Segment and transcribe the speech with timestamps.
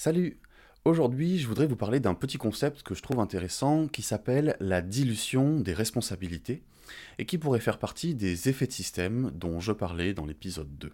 [0.00, 0.38] Salut
[0.84, 4.80] Aujourd'hui, je voudrais vous parler d'un petit concept que je trouve intéressant qui s'appelle la
[4.80, 6.62] dilution des responsabilités
[7.18, 10.92] et qui pourrait faire partie des effets de système dont je parlais dans l'épisode 2.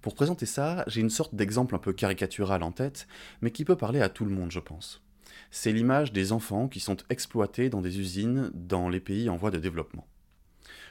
[0.00, 3.08] Pour présenter ça, j'ai une sorte d'exemple un peu caricatural en tête,
[3.40, 5.02] mais qui peut parler à tout le monde, je pense.
[5.50, 9.50] C'est l'image des enfants qui sont exploités dans des usines dans les pays en voie
[9.50, 10.06] de développement.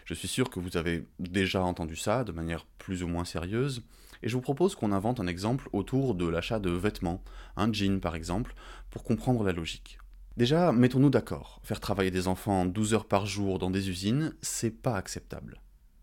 [0.04, 3.82] Je suis sûr que vous avez déjà entendu ça de manière plus ou moins sérieuse,
[4.24, 7.24] et je vous propose qu'on invente un exemple autour de l'achat de vêtements,
[7.56, 8.54] un jean par exemple,
[8.90, 10.00] pour comprendre la logique.
[10.38, 14.70] Déjà, mettons-nous d'accord, faire travailler des enfants 12 heures par jour dans des usines, c'est
[14.70, 15.62] pas acceptable.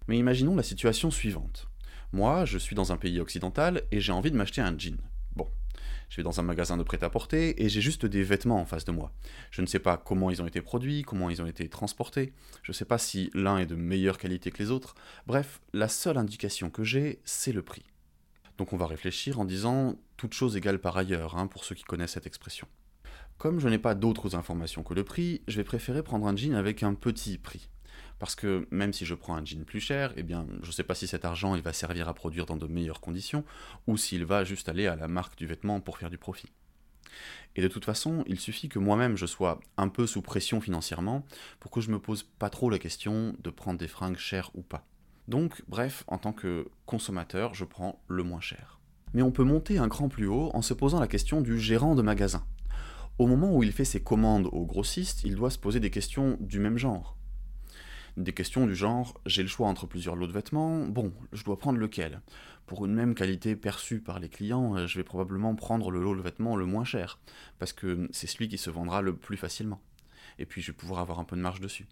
[0.09, 1.69] Mais imaginons la situation suivante.
[2.13, 4.97] Moi, je suis dans un pays occidental et j'ai envie de m'acheter un jean.
[5.37, 5.49] Bon,
[6.09, 8.93] je vais dans un magasin de prêt-à-porter et j'ai juste des vêtements en face de
[8.93, 9.13] moi.
[9.51, 12.33] Je ne sais pas comment ils ont été produits, comment ils ont été transportés,
[12.65, 14.97] je ne sais pas si l'un est de meilleure qualité que les autres.
[15.27, 17.85] Bref, la seule indication que j'ai, c'est le prix.
[18.59, 21.85] Donc on va réfléchir en disant toute chose égale par ailleurs, hein, pour ceux qui
[21.85, 22.69] connaissent cette expression.
[23.39, 26.55] Comme je n'ai pas d'autres informations que le prix, je vais préférer prendre un jean
[26.55, 27.69] avec un petit prix.
[28.19, 30.85] Parce que même si je prends un jean plus cher, eh bien, je ne sais
[30.85, 33.45] pas si cet argent va servir à produire dans de meilleures conditions,
[33.87, 36.49] ou s'il va juste aller à la marque du vêtement pour faire du profit.
[37.57, 41.25] Et de toute façon, il suffit que moi-même je sois un peu sous pression financièrement
[41.61, 44.63] pour que je me pose pas trop la question de prendre des fringues chères ou
[44.63, 44.87] pas.
[45.29, 48.79] Donc, bref, en tant que consommateur, je prends le moins cher.
[49.15, 51.95] Mais on peut monter un cran plus haut en se posant la question du gérant
[51.95, 52.45] de magasin.
[53.19, 56.37] Au moment où il fait ses commandes au grossiste, il doit se poser des questions
[56.41, 57.17] du même genre.
[58.17, 61.59] Des questions du genre j'ai le choix entre plusieurs lots de vêtements, bon, je dois
[61.59, 62.21] prendre lequel?
[62.67, 66.17] Pour une même qualité perçue par les clients, euh, je vais probablement prendre le lot
[66.17, 67.19] de vêtements le moins cher,
[67.59, 69.81] parce que c'est celui qui se vendra le plus facilement.
[70.39, 71.87] Et puis je vais pouvoir avoir un peu de marge dessus.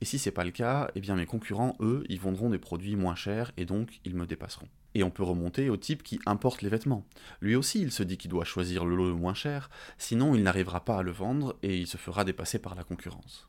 [0.00, 2.96] Et si c'est pas le cas, eh bien mes concurrents, eux, ils vendront des produits
[2.96, 4.68] moins chers et donc ils me dépasseront.
[4.94, 7.04] Et on peut remonter au type qui importe les vêtements.
[7.40, 10.42] Lui aussi, il se dit qu'il doit choisir le lot le moins cher, sinon il
[10.42, 13.48] n'arrivera pas à le vendre et il se fera dépasser par la concurrence.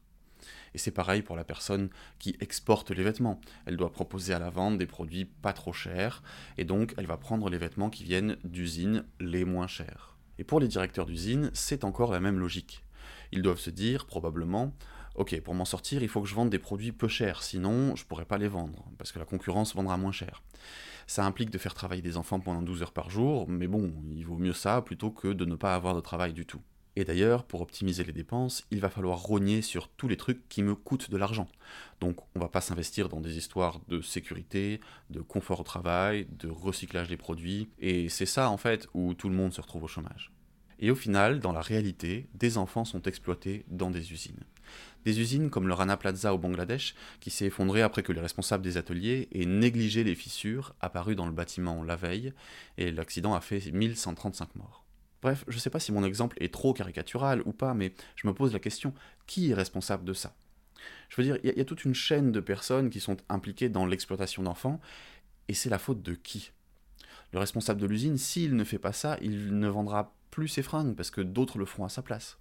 [0.73, 3.39] Et c'est pareil pour la personne qui exporte les vêtements.
[3.65, 6.21] Elle doit proposer à la vente des produits pas trop chers,
[6.57, 10.17] et donc elle va prendre les vêtements qui viennent d'usines les moins chers.
[10.37, 12.83] Et pour les directeurs d'usine, c'est encore la même logique.
[13.31, 14.73] Ils doivent se dire, probablement,
[15.15, 18.03] ok, pour m'en sortir, il faut que je vende des produits peu chers, sinon je
[18.03, 20.43] ne pourrai pas les vendre, parce que la concurrence vendra moins cher.
[21.07, 24.25] Ça implique de faire travailler des enfants pendant 12 heures par jour, mais bon, il
[24.25, 26.61] vaut mieux ça plutôt que de ne pas avoir de travail du tout.
[26.97, 30.63] Et d'ailleurs, pour optimiser les dépenses, il va falloir rogner sur tous les trucs qui
[30.63, 31.47] me coûtent de l'argent.
[31.99, 36.47] Donc on va pas s'investir dans des histoires de sécurité, de confort au travail, de
[36.47, 39.87] recyclage des produits, et c'est ça en fait où tout le monde se retrouve au
[39.87, 40.31] chômage.
[40.79, 44.43] Et au final, dans la réalité, des enfants sont exploités dans des usines.
[45.05, 48.63] Des usines comme le Rana Plaza au Bangladesh, qui s'est effondré après que les responsables
[48.63, 52.33] des ateliers aient négligé les fissures apparues dans le bâtiment la veille,
[52.77, 54.83] et l'accident a fait 1135 morts.
[55.21, 58.33] Bref, je sais pas si mon exemple est trop caricatural ou pas, mais je me
[58.33, 58.93] pose la question,
[59.27, 60.35] qui est responsable de ça?
[61.09, 63.85] Je veux dire, il y, a toute une chaîne de personnes qui sont impliquées dans
[63.85, 64.79] l'exploitation d'enfants,
[65.47, 66.51] et c'est la faute de qui?
[67.31, 70.95] Le responsable de l'usine, s'il ne fait pas ça, il ne vendra plus ses fringues
[70.95, 72.37] parce que d'autres le feront à sa place.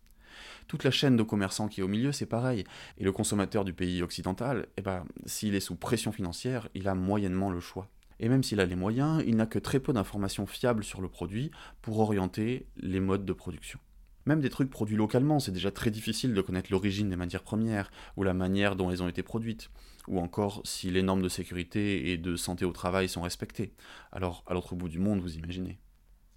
[0.67, 2.65] Toute la chaîne de commerçants qui est au milieu, c'est pareil.
[2.99, 6.97] Et le consommateur du pays occidental, eh ben, s'il est sous pression financière, il a
[6.97, 7.89] moyennement le choix.
[8.19, 11.09] Et même s'il a les moyens, il n'a que très peu d'informations fiables sur le
[11.09, 13.79] produit pour orienter les modes de production.
[14.27, 17.93] Même des trucs produits localement, c'est déjà très difficile de connaître l'origine des matières premières,
[18.17, 19.71] ou la manière dont elles ont été produites,
[20.09, 23.73] ou encore si les normes de sécurité et de santé au travail sont respectées.
[24.11, 25.79] Alors, à l'autre bout du monde, vous imaginez.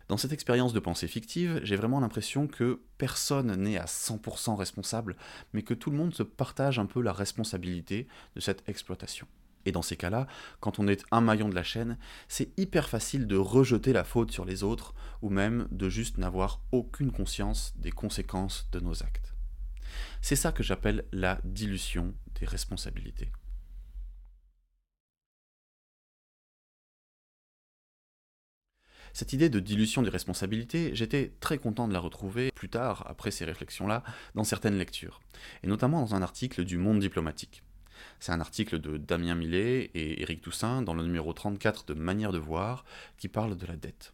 [0.07, 5.17] Dans cette expérience de pensée fictive, j'ai vraiment l'impression que personne n'est à 100% responsable,
[5.51, 9.27] mais que tout le monde se partage un peu la responsabilité de cette exploitation.
[9.65, 10.27] Et dans ces cas-là,
[10.61, 11.97] quand on est un maillon de la chaîne,
[12.29, 16.61] c'est hyper facile de rejeter la faute sur les autres, ou même de juste n'avoir
[16.71, 19.35] aucune conscience des conséquences de nos actes.
[20.21, 23.29] C'est ça que j'appelle la dilution des responsabilités.
[29.17, 33.31] Cette idée de dilution des responsabilités, j'étais très content de la retrouver plus tard, après
[33.31, 34.03] ces réflexions-là,
[34.35, 35.21] dans certaines lectures,
[35.63, 37.63] et notamment dans un article du Monde diplomatique.
[38.19, 42.31] C'est un article de Damien Millet et Éric Toussaint dans le numéro 34 de Manière
[42.31, 42.85] de voir
[43.17, 44.13] qui parle de la dette.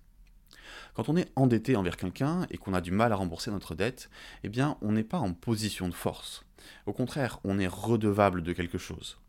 [0.93, 4.09] Quand on est endetté envers quelqu'un et qu'on a du mal à rembourser notre dette,
[4.45, 6.45] eh bien on n'est pas en position de force.
[6.85, 9.19] Au contraire, on est redevable de quelque chose.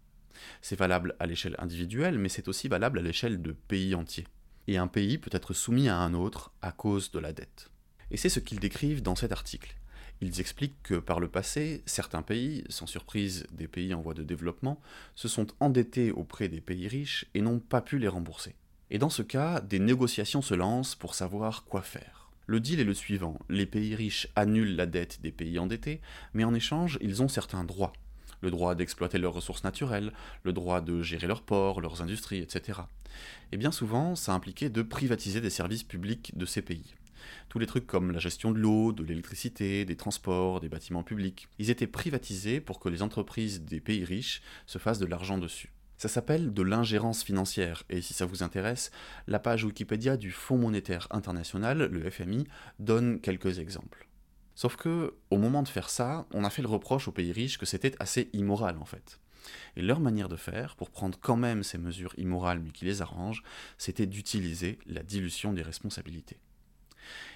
[0.63, 4.29] C'est valable à l'échelle individuelle, mais c'est aussi valable à l'échelle de pays entiers
[4.69, 7.71] et un pays peut être soumis à un autre à cause de la dette.
[8.11, 9.77] Et c'est ce qu'ils décrivent dans cet article.
[10.21, 14.23] Ils expliquent que par le passé, certains pays, sans surprise des pays en voie de
[14.23, 14.81] développement,
[15.15, 18.55] se sont endettés auprès des pays riches et n'ont pas pu les rembourser.
[18.91, 22.31] Et dans ce cas, des négociations se lancent pour savoir quoi faire.
[22.47, 26.01] Le deal est le suivant, les pays riches annulent la dette des pays endettés,
[26.35, 27.95] mais en échange, ils ont certains droits.
[28.45, 30.13] Le droit d'exploiter leurs ressources naturelles,
[30.43, 32.81] le droit de gérer leurs ports, leurs industries, etc.
[33.53, 36.95] Et bien souvent, ça impliquait de privatiser des services publics de ces pays.
[37.49, 41.49] Tous les trucs comme la gestion de l'eau, de l'électricité, des transports, des bâtiments publics,
[41.59, 45.73] ils étaient privatisés pour que les entreprises des pays riches se fassent de l'argent dessus.
[45.97, 48.91] Ça s'appelle de l'ingérence financière, et si ça vous intéresse,
[49.27, 52.47] la page Wikipédia du Fonds monétaire international, le FMI,
[52.79, 54.07] donne quelques exemples.
[54.55, 57.59] Sauf que, au moment de faire ça, on a fait le reproche aux pays riches
[57.59, 59.21] que c'était assez immoral en fait.
[59.77, 63.03] Et leur manière de faire, pour prendre quand même ces mesures immorales mais qui les
[63.03, 63.43] arrangent,
[63.79, 66.39] c'était d'utiliser la dilution des responsabilités.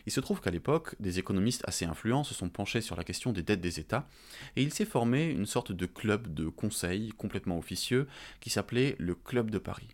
[0.06, 3.32] Il se trouve qu'à l'époque, des économistes assez influents se sont penchés sur la question
[3.32, 4.08] des dettes des États,
[4.56, 8.08] et il s'est formé une sorte de club de conseil complètement officieux
[8.40, 9.88] qui s'appelait le Club de Paris.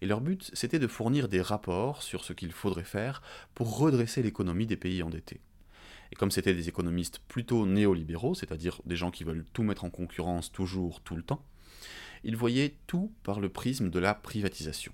[0.00, 3.22] Et leur but, c'était de fournir des rapports sur ce qu'il faudrait faire
[3.54, 5.40] pour redresser l'économie des pays endettés.
[6.14, 9.90] Et comme c'était des économistes plutôt néolibéraux, c'est-à-dire des gens qui veulent tout mettre en
[9.90, 11.44] concurrence toujours, tout le temps,
[12.22, 14.92] ils voyaient tout par le prisme de la privatisation.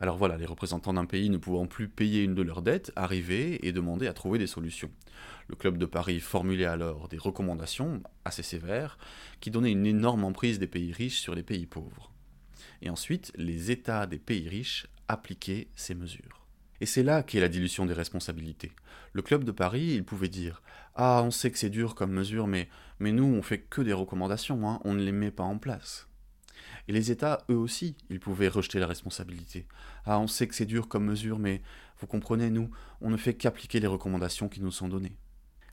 [0.00, 3.58] Alors voilà, les représentants d'un pays ne pouvant plus payer une de leurs dettes arrivaient
[3.62, 4.90] et demandaient à trouver des solutions.
[5.48, 8.96] Le Club de Paris formulait alors des recommandations assez sévères
[9.40, 12.10] qui donnaient une énorme emprise des pays riches sur les pays pauvres.
[12.80, 16.41] Et ensuite, les États des pays riches appliquaient ces mesures.
[16.82, 18.72] Et c'est là qu'est la dilution des responsabilités.
[19.12, 20.64] Le Club de Paris, il pouvait dire
[20.96, 22.68] Ah, on sait que c'est dur comme mesure, mais,
[22.98, 26.08] nous, on fait que des recommandations, hein, on ne les met pas en place.
[26.88, 29.64] Et les États, eux aussi, ils pouvaient rejeter la responsabilité.
[30.06, 31.62] Ah, on sait que c'est dur comme mesure, mais
[32.00, 32.68] vous comprenez, nous,
[33.00, 35.16] on ne fait qu'appliquer les recommandations qui nous sont données.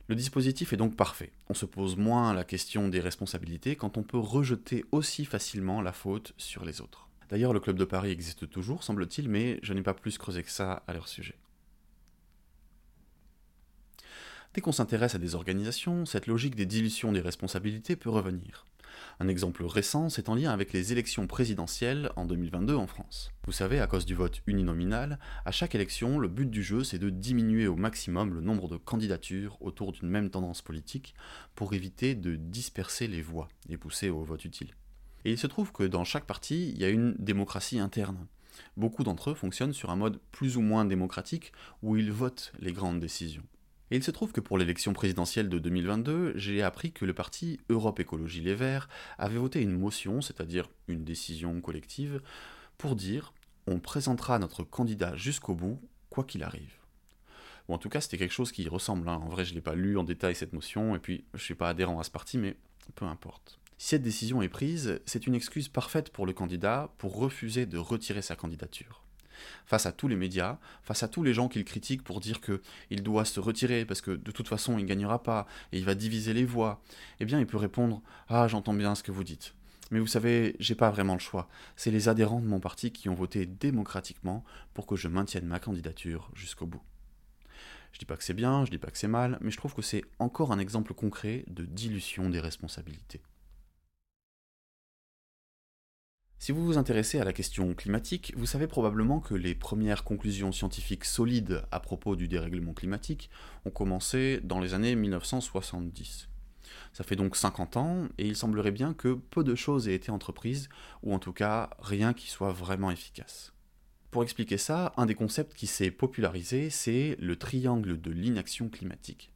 [0.10, 1.32] Le dispositif est donc parfait.
[1.48, 5.92] On se pose moins la question des responsabilités quand on peut rejeter aussi facilement la
[5.92, 7.09] faute sur les autres.
[7.30, 10.52] D'ailleurs, le Club de Paris existe toujours, semble-t-il, mais je n'ai pas plus creusé que
[10.52, 11.36] ça à leur sujet.
[14.54, 18.66] Dès qu'on s'intéresse à des organisations, cette logique des dilutions des responsabilités peut revenir.
[19.20, 23.32] Un exemple récent, c'est en lien avec les élections présidentielles en 2022 en France.
[23.46, 26.98] Vous savez, à cause du vote uninominal, à chaque élection, le but du jeu, c'est
[26.98, 31.14] de diminuer au maximum le nombre de candidatures autour d'une même tendance politique
[31.54, 34.74] pour éviter de disperser les voix et pousser au vote utile.
[35.26, 38.28] Et il se trouve que dans chaque parti, il y a une démocratie interne.
[38.78, 41.52] Beaucoup d'entre eux fonctionnent sur un mode plus ou moins démocratique
[41.82, 43.44] où ils votent les grandes décisions.
[43.92, 47.60] Et il se trouve que pour l'élection présidentielle de 2022, j'ai appris que le parti
[47.70, 48.88] Europe Écologie Les Verts
[49.18, 52.22] avait voté une motion, c'est-à-dire une décision collective,
[52.78, 53.34] pour dire
[53.66, 55.80] on présentera notre candidat jusqu'au bout,
[56.10, 56.74] quoi qu'il arrive.
[57.68, 59.08] Bon, en tout cas, c'était quelque chose qui ressemble.
[59.08, 59.20] Hein.
[59.24, 61.44] En vrai, je ne l'ai pas lu en détail cette motion, et puis je ne
[61.44, 62.56] suis pas adhérent à ce parti, mais
[62.96, 63.60] peu importe.
[63.80, 67.78] Si cette décision est prise, c'est une excuse parfaite pour le candidat pour refuser de
[67.78, 69.06] retirer sa candidature
[69.66, 73.04] face à tous les médias, face à tous les gens qu'il critique pour dire qu'il
[73.04, 75.96] doit se retirer parce que de toute façon il ne gagnera pas et il va
[75.96, 76.84] diviser les voix,
[77.22, 79.56] eh bien il peut répondre Ah, j'entends bien ce que vous dites.
[79.92, 81.48] Mais vous savez, j'ai pas vraiment le choix.
[81.78, 84.44] C'est les adhérents de mon parti qui ont voté démocratiquement
[84.74, 86.84] pour que je maintienne ma candidature jusqu'au bout.
[87.94, 89.74] Je dis pas que c'est bien, je dis pas que c'est mal, mais je trouve
[89.74, 93.22] que c'est encore un exemple concret de dilution des responsabilités.
[96.42, 100.54] Si vous vous intéressez à la question climatique, vous savez probablement que les premières conclusions
[100.54, 103.30] scientifiques solides à propos du dérèglement climatique
[103.66, 106.30] ont commencé dans les années 1970.
[106.94, 110.12] Ça fait donc 50 ans, et il semblerait bien que peu de choses aient été
[110.12, 110.70] entreprises,
[111.04, 113.52] ou en tout cas rien qui soit vraiment efficace.
[114.10, 119.34] Pour expliquer ça, un des concepts qui s'est popularisé, c'est le triangle de l'inaction climatique.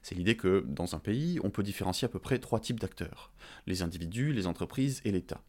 [0.00, 3.30] C'est l'idée que, dans un pays, on peut différencier à peu près trois types d'acteurs,
[3.66, 5.42] les individus, les entreprises et l'État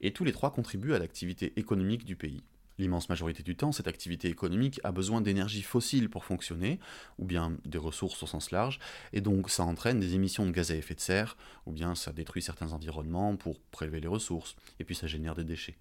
[0.00, 2.42] et tous les trois contribuent à l'activité économique du pays.
[2.78, 6.80] L'immense majorité du temps, cette activité économique a besoin d'énergie fossile pour fonctionner,
[7.18, 8.78] ou bien des ressources au sens large,
[9.12, 12.12] et donc ça entraîne des émissions de gaz à effet de serre, ou bien ça
[12.12, 15.76] détruit certains environnements pour prélever les ressources, et puis ça génère des déchets.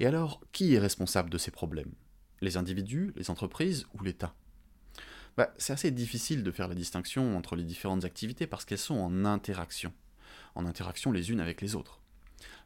[0.00, 1.94] Et alors, qui est responsable de ces problèmes?
[2.42, 4.34] Les individus, les entreprises ou l'État?
[5.38, 8.98] Bah, C'est assez difficile de faire la distinction entre les différentes activités parce qu'elles sont
[8.98, 9.94] en interaction,
[10.54, 12.02] en interaction les unes avec les autres.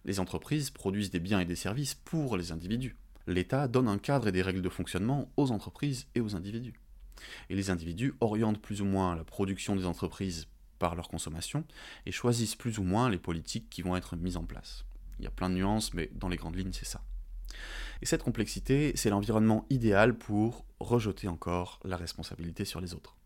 [0.05, 2.97] Les entreprises produisent des biens et des services pour les individus.
[3.27, 6.75] L'État donne un cadre et des règles de fonctionnement aux entreprises et aux individus.
[7.51, 10.49] Et les individus orientent plus ou moins la production des entreprises
[10.79, 11.65] par leur consommation
[12.07, 14.85] et choisissent plus ou moins les politiques qui vont être mises en place.
[15.19, 17.01] Il y a plein de nuances, mais dans les grandes lignes, c'est ça.
[18.01, 23.17] Et cette complexité, c'est l'environnement idéal pour rejeter encore la responsabilité sur les autres.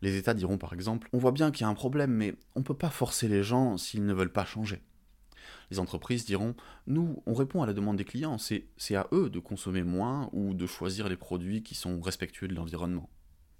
[0.00, 2.60] Les États diront par exemple, on voit bien qu'il y a un problème, mais on
[2.60, 4.80] ne peut pas forcer les gens s'ils ne veulent pas changer.
[5.70, 6.54] Les entreprises diront
[6.86, 10.54] Nous, on répond à la demande des clients, c'est à eux de consommer moins ou
[10.54, 13.10] de choisir les produits qui sont respectueux de l'environnement.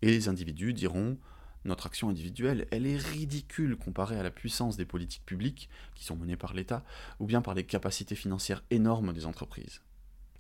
[0.03, 1.19] Et les individus diront
[1.65, 6.17] Notre action individuelle, elle est ridicule comparée à la puissance des politiques publiques qui sont
[6.17, 6.85] menées par l'État
[7.19, 9.83] ou bien par les capacités financières énormes des entreprises.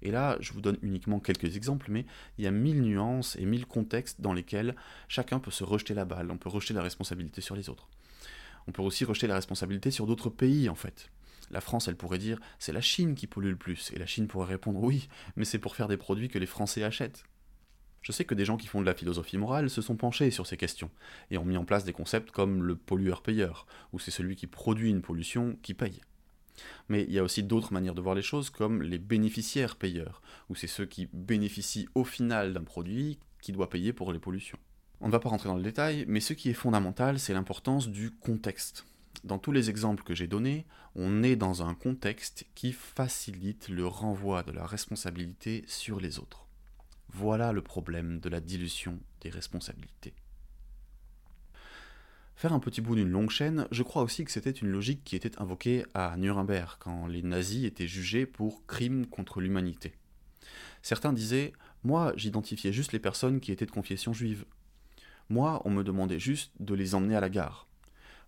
[0.01, 2.07] Et là, je vous donne uniquement quelques exemples, mais
[2.39, 4.77] il y a mille nuances et mille contextes dans lesquels
[5.09, 7.89] chacun peut se rejeter la balle, on peut rejeter la responsabilité sur les autres.
[8.69, 11.11] On peut aussi rejeter la responsabilité sur d'autres pays, en fait.
[11.51, 14.29] La France, elle pourrait dire c'est la Chine qui pollue le plus, et la Chine
[14.29, 17.25] pourrait répondre oui, mais c'est pour faire des produits que les Français achètent.
[18.03, 20.47] Je sais que des gens qui font de la philosophie morale se sont penchés sur
[20.47, 20.91] ces questions,
[21.31, 24.91] et ont mis en place des concepts comme le pollueur-payeur, où c'est celui qui produit
[24.91, 26.01] une pollution qui paye.
[26.89, 30.23] Mais il y a aussi d'autres manières de voir les choses, comme les bénéficiaires payeurs,
[30.49, 34.59] où c'est ceux qui bénéficient au final d'un produit qui doit payer pour les pollutions.
[35.01, 37.89] On ne va pas rentrer dans le détail, mais ce qui est fondamental, c'est l'importance
[37.89, 38.85] du contexte.
[39.25, 43.87] Dans tous les exemples que j'ai donnés, on est dans un contexte qui facilite le
[43.87, 46.47] renvoi de la responsabilité sur les autres.
[47.09, 50.15] Voilà le problème de la dilution des responsabilités.
[52.37, 55.17] Faire un petit bout d'une longue chaîne, je crois aussi que c'était une logique qui
[55.17, 59.95] était invoquée à Nuremberg quand les nazis étaient jugés pour crimes contre l'humanité.
[60.83, 64.45] Certains disaient Moi, j'identifiais juste les personnes qui étaient de confession juive.
[65.29, 67.68] Moi, on me demandait juste de les emmener à la gare.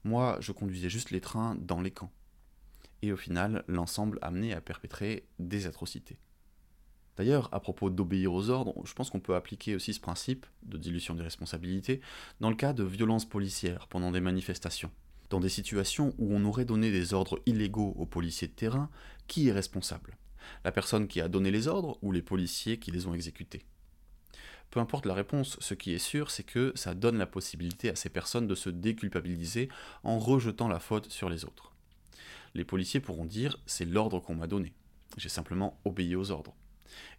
[0.04, 2.12] Moi, je conduisais juste les trains dans les camps.
[3.02, 6.19] Et au final, l'ensemble amenait à perpétrer des atrocités.
[7.16, 10.78] D'ailleurs, à propos d'obéir aux ordres, je pense qu'on peut appliquer aussi ce principe de
[10.78, 12.00] dilution des responsabilités
[12.40, 14.90] dans le cas de violences policières pendant des manifestations.
[15.28, 18.90] Dans des situations où on aurait donné des ordres illégaux aux policiers de terrain,
[19.26, 20.16] qui est responsable?
[20.64, 23.66] La personne qui a donné les ordres ou les policiers qui les ont exécutés?
[24.70, 27.96] Peu importe la réponse, ce qui est sûr, c'est que ça donne la possibilité à
[27.96, 29.68] ces personnes de se déculpabiliser
[30.04, 31.72] en rejetant la faute sur les autres.
[32.54, 34.72] Les policiers pourront dire c'est l'ordre qu'on m'a donné.
[35.16, 36.54] J'ai simplement obéi aux ordres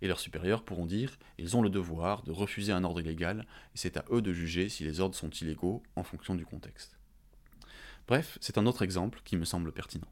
[0.02, 3.78] et leurs supérieurs pourront dire ils ont le devoir de refuser un ordre illégal, et
[3.78, 6.98] c'est à eux de juger si les ordres sont illégaux en fonction du contexte.
[8.08, 10.08] Bref, c'est un autre exemple qui me semble pertinent.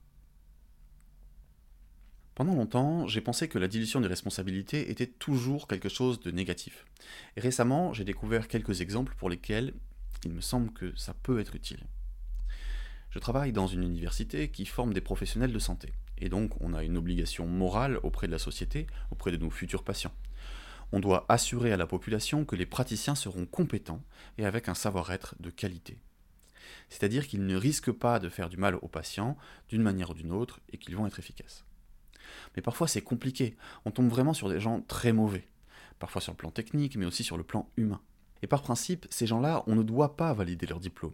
[2.40, 6.86] Pendant longtemps, j'ai pensé que la dilution des responsabilités était toujours quelque chose de négatif.
[7.36, 9.74] Récemment, j'ai découvert quelques exemples pour lesquels
[10.24, 11.84] il me semble que ça peut être utile.
[13.10, 15.92] Je travaille dans une université qui forme des professionnels de santé.
[16.18, 19.84] Et donc, on a une obligation morale auprès de la société, auprès de nos futurs
[19.84, 20.16] patients.
[20.94, 24.02] On doit assurer à la population que les praticiens seront compétents
[24.38, 25.98] et avec un savoir-être de qualité.
[26.88, 29.36] C'est-à-dire qu'ils ne risquent pas de faire du mal aux patients
[29.68, 31.66] d'une manière ou d'une autre et qu'ils vont être efficaces.
[32.56, 33.56] Mais parfois c'est compliqué,
[33.86, 35.48] on tombe vraiment sur des gens très mauvais,
[36.00, 38.02] parfois sur le plan technique mais aussi sur le plan humain.
[38.42, 41.12] Et par principe, ces gens-là, on ne doit pas valider leur diplôme.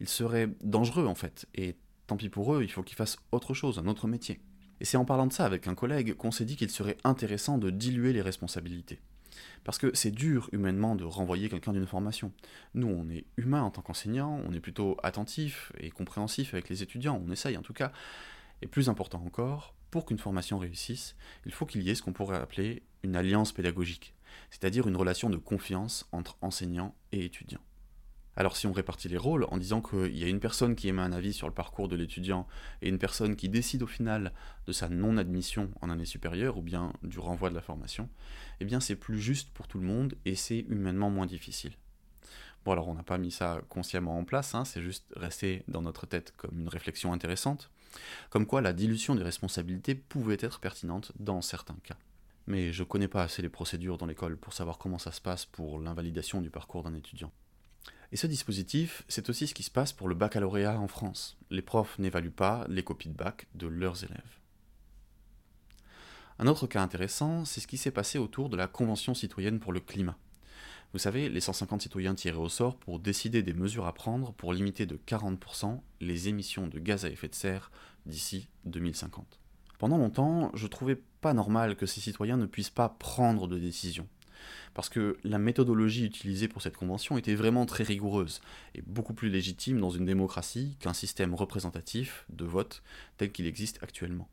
[0.00, 3.54] Ils seraient dangereux en fait, et Tant pis pour eux, il faut qu'ils fassent autre
[3.54, 4.40] chose, un autre métier.
[4.80, 7.56] Et c'est en parlant de ça avec un collègue qu'on s'est dit qu'il serait intéressant
[7.58, 9.00] de diluer les responsabilités.
[9.64, 12.32] Parce que c'est dur humainement de renvoyer quelqu'un d'une formation.
[12.74, 16.82] Nous, on est humain en tant qu'enseignant, on est plutôt attentif et compréhensif avec les
[16.82, 17.90] étudiants, on essaye en tout cas.
[18.62, 21.14] Et plus important encore, pour qu'une formation réussisse,
[21.46, 24.14] il faut qu'il y ait ce qu'on pourrait appeler une alliance pédagogique,
[24.50, 27.60] c'est-à-dire une relation de confiance entre enseignants et étudiants.
[28.36, 31.02] Alors si on répartit les rôles en disant qu'il y a une personne qui émet
[31.02, 32.48] un avis sur le parcours de l'étudiant
[32.82, 34.32] et une personne qui décide au final
[34.66, 38.08] de sa non-admission en année supérieure ou bien du renvoi de la formation,
[38.60, 41.74] eh bien c'est plus juste pour tout le monde et c'est humainement moins difficile.
[42.64, 45.82] Bon alors on n'a pas mis ça consciemment en place, hein, c'est juste resté dans
[45.82, 47.70] notre tête comme une réflexion intéressante,
[48.30, 51.96] comme quoi la dilution des responsabilités pouvait être pertinente dans certains cas.
[52.46, 55.46] Mais je connais pas assez les procédures dans l'école pour savoir comment ça se passe
[55.46, 57.32] pour l'invalidation du parcours d'un étudiant.
[58.12, 61.36] Et ce dispositif, c'est aussi ce qui se passe pour le baccalauréat en France.
[61.50, 64.38] Les profs n'évaluent pas les copies de bac de leurs élèves.
[66.38, 69.72] Un autre cas intéressant, c'est ce qui s'est passé autour de la Convention citoyenne pour
[69.72, 70.16] le climat.
[70.94, 74.52] Vous savez, les 150 citoyens tirés au sort pour décider des mesures à prendre pour
[74.52, 77.72] limiter de 40% les émissions de gaz à effet de serre
[78.06, 79.40] d'ici 2050.
[79.80, 84.06] Pendant longtemps, je trouvais pas normal que ces citoyens ne puissent pas prendre de décision
[84.74, 88.42] parce que la méthodologie utilisée pour cette convention était vraiment très rigoureuse,
[88.74, 92.82] et beaucoup plus légitime dans une démocratie qu'un système représentatif de vote
[93.16, 94.28] tel qu'il existe actuellement.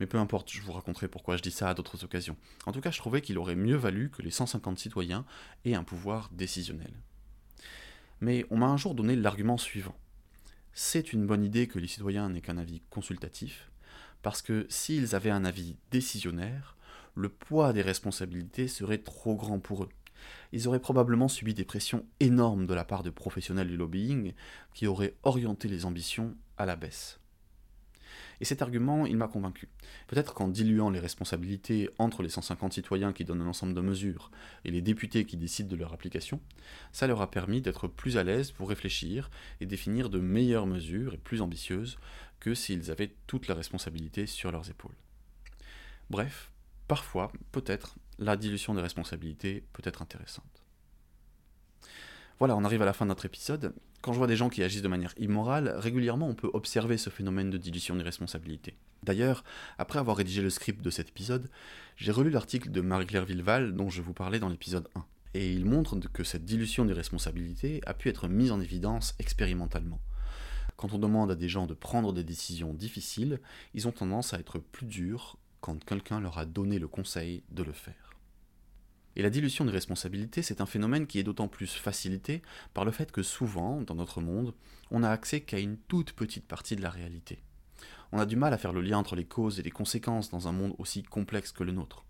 [0.00, 2.36] Mais peu importe, je vous raconterai pourquoi je dis ça à d'autres occasions.
[2.66, 5.24] En tout cas, je trouvais qu'il aurait mieux valu que les 150 citoyens
[5.64, 6.92] aient un pouvoir décisionnel.
[8.20, 9.96] Mais on m'a un jour donné l'argument suivant.
[10.72, 13.70] C'est une bonne idée que les citoyens n'aient qu'un avis consultatif,
[14.22, 16.76] parce que s'ils avaient un avis décisionnaire,
[17.14, 19.88] le poids des responsabilités serait trop grand pour eux.
[20.52, 24.32] Ils auraient probablement subi des pressions énormes de la part de professionnels du lobbying
[24.74, 27.20] qui auraient orienté les ambitions à la baisse.
[28.40, 29.68] Et cet argument, il m'a convaincu.
[30.06, 34.30] Peut-être qu'en diluant les responsabilités entre les 150 citoyens qui donnent un ensemble de mesures
[34.64, 36.40] et les députés qui décident de leur application,
[36.92, 41.14] ça leur a permis d'être plus à l'aise pour réfléchir et définir de meilleures mesures
[41.14, 41.98] et plus ambitieuses
[42.40, 44.96] que s'ils avaient toute la responsabilité sur leurs épaules.
[46.10, 46.52] Bref,
[46.86, 50.65] parfois, peut-être, la dilution des responsabilités peut être intéressante.
[52.38, 53.72] Voilà, on arrive à la fin de notre épisode.
[54.02, 57.08] Quand je vois des gens qui agissent de manière immorale, régulièrement on peut observer ce
[57.08, 58.76] phénomène de dilution des responsabilités.
[59.02, 59.42] D'ailleurs,
[59.78, 61.48] après avoir rédigé le script de cet épisode,
[61.96, 65.04] j'ai relu l'article de Marie-Claire Villeval dont je vous parlais dans l'épisode 1.
[65.32, 70.00] Et il montre que cette dilution des responsabilités a pu être mise en évidence expérimentalement.
[70.76, 73.40] Quand on demande à des gens de prendre des décisions difficiles,
[73.72, 77.62] ils ont tendance à être plus durs quand quelqu'un leur a donné le conseil de
[77.62, 78.05] le faire.
[79.16, 82.42] Et la dilution des responsabilités, c'est un phénomène qui est d'autant plus facilité
[82.74, 84.54] par le fait que souvent, dans notre monde,
[84.90, 87.42] on n'a accès qu'à une toute petite partie de la réalité.
[88.12, 90.48] On a du mal à faire le lien entre les causes et les conséquences dans
[90.48, 92.04] un monde aussi complexe que le nôtre.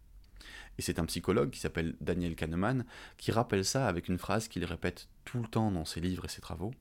[0.79, 2.85] Et c'est un psychologue qui s'appelle Daniel Kahneman
[3.17, 6.29] qui rappelle ça avec une phrase qu'il répète tout le temps dans ses livres et
[6.29, 6.75] ses travaux.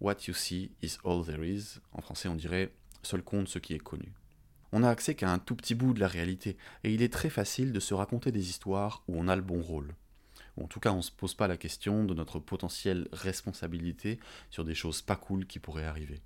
[0.00, 1.78] What you see is all there is.
[1.92, 4.12] En français, on dirait seul compte ce qui est connu
[4.72, 7.30] on n'a accès qu'à un tout petit bout de la réalité, et il est très
[7.30, 9.94] facile de se raconter des histoires où on a le bon rôle.
[10.60, 14.18] en tout cas, on ne se pose pas la question de notre potentielle responsabilité
[14.50, 16.20] sur des choses pas cool qui pourraient arriver.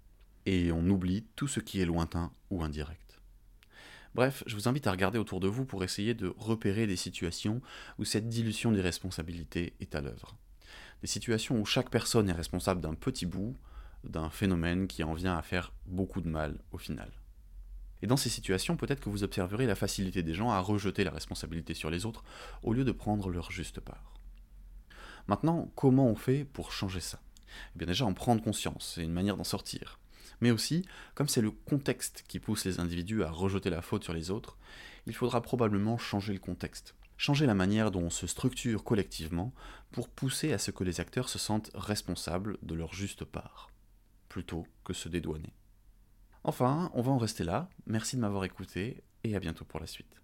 [0.47, 3.21] Et on oublie tout ce qui est lointain ou indirect.
[4.15, 7.63] Bref, je vous invite à regarder autour de vous pour essayer de repérer des situations
[7.99, 10.37] où cette dilution des responsabilités est à l'œuvre.
[11.01, 13.57] Des situations où chaque personne est responsable d'un petit bout,
[14.05, 17.11] d'un phénomène qui en vient à faire beaucoup de mal au final.
[18.03, 21.13] Et dans ces situations, peut-être que vous observerez la facilité des gens à rejeter la
[21.13, 22.25] responsabilité sur les autres
[22.63, 24.15] au lieu de prendre leur juste part.
[25.29, 27.21] Maintenant, comment on fait pour changer ça?
[27.75, 30.01] Eh bien déjà en prendre conscience, c'est une manière d'en sortir.
[30.41, 34.13] Mais aussi, comme c'est le contexte qui pousse les individus à rejeter la faute sur
[34.13, 34.59] les autres,
[35.07, 39.53] il faudra probablement changer le contexte, changer la manière dont on se structure collectivement
[39.93, 43.71] pour pousser à ce que les acteurs se sentent responsables de leur juste part,
[44.29, 45.53] plutôt que se dédouaner.
[46.45, 47.69] Enfin, on va en rester là.
[47.87, 50.22] Merci de m'avoir écouté et à bientôt pour la suite.